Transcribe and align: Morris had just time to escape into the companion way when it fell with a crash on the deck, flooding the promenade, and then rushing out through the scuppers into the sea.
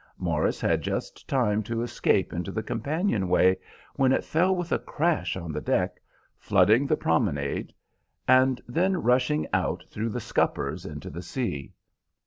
Morris 0.17 0.59
had 0.59 0.81
just 0.81 1.27
time 1.29 1.61
to 1.61 1.83
escape 1.83 2.33
into 2.33 2.51
the 2.51 2.63
companion 2.63 3.29
way 3.29 3.55
when 3.97 4.11
it 4.11 4.23
fell 4.25 4.55
with 4.55 4.71
a 4.71 4.79
crash 4.79 5.37
on 5.37 5.51
the 5.51 5.61
deck, 5.61 5.99
flooding 6.39 6.87
the 6.87 6.97
promenade, 6.97 7.71
and 8.27 8.59
then 8.67 8.97
rushing 8.97 9.45
out 9.53 9.83
through 9.91 10.09
the 10.09 10.19
scuppers 10.19 10.87
into 10.87 11.11
the 11.11 11.21
sea. 11.21 11.71